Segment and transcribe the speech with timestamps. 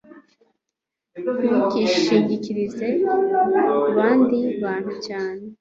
[1.47, 2.87] ntukishingikirize
[3.81, 5.43] kubandi bantu cyane